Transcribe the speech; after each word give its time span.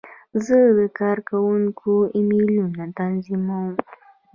زه 0.45 0.57
د 0.77 0.79
کارکوونکو 0.99 1.93
ایمیلونه 2.15 2.83
تنظیموم. 2.99 3.71